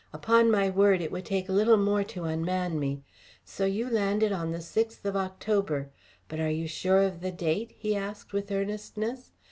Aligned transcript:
"Upon 0.11 0.49
my 0.49 0.67
word, 0.67 0.99
it 0.99 1.11
would 1.11 1.25
take 1.25 1.47
little 1.47 1.77
more 1.77 2.03
to 2.05 2.23
unman 2.23 2.79
me. 2.79 3.03
So 3.45 3.65
you 3.65 3.87
landed 3.87 4.31
on 4.31 4.51
the 4.51 4.59
sixth 4.59 5.05
of 5.05 5.15
October. 5.15 5.91
But 6.27 6.39
are 6.39 6.49
you 6.49 6.67
sure 6.67 7.03
of 7.03 7.21
the 7.21 7.31
date?" 7.31 7.75
he 7.77 7.95
asked 7.95 8.33
with 8.33 8.51
earnestness. 8.51 9.29